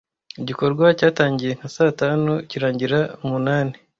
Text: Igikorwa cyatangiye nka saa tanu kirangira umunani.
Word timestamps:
Igikorwa 0.41 0.85
cyatangiye 0.99 1.51
nka 1.57 1.69
saa 1.75 1.95
tanu 2.01 2.31
kirangira 2.49 2.99
umunani. 3.25 3.73